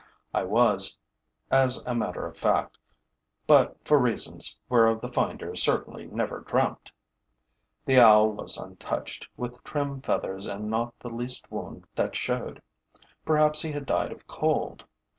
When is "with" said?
9.37-9.63